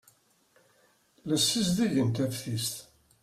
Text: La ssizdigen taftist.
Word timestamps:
La 1.27 1.37
ssizdigen 1.41 2.09
taftist. 2.11 2.75